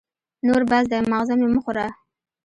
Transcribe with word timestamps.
نور 0.45 0.61
بس 0.69 0.85
دی، 0.91 0.99
ماغزه 1.11 1.33
مي 1.39 1.47
مه 1.53 1.59
خوره! 1.63 1.87